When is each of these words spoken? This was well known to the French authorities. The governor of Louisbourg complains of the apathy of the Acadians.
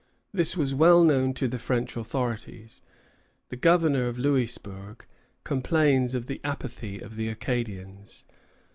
This 0.31 0.57
was 0.57 0.73
well 0.73 1.03
known 1.03 1.31
to 1.35 1.47
the 1.47 1.59
French 1.59 1.95
authorities. 1.95 2.81
The 3.49 3.55
governor 3.55 4.05
of 4.07 4.17
Louisbourg 4.17 5.05
complains 5.43 6.15
of 6.15 6.25
the 6.25 6.41
apathy 6.43 6.99
of 6.99 7.17
the 7.17 7.29
Acadians. 7.29 8.25